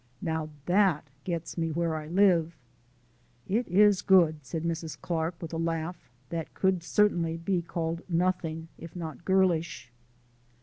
Now, 0.23 0.49
that 0.65 1.07
gets 1.25 1.59
me 1.59 1.69
where 1.71 1.95
I 1.95 2.07
live!" 2.07 2.57
"It 3.47 3.67
IS 3.67 4.01
good!" 4.01 4.43
said 4.43 4.63
Mrs. 4.63 4.99
Clark 4.99 5.35
with 5.39 5.53
a 5.53 5.57
laugh 5.57 6.09
that 6.29 6.55
could 6.55 6.81
certainly 6.81 7.37
be 7.37 7.61
called 7.61 8.01
nothing 8.09 8.67
if 8.79 8.95
not 8.95 9.23
girlish. 9.23 9.91